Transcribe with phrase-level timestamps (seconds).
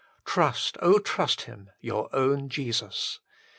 [0.25, 3.19] Trust, trust Him, your own Jesus.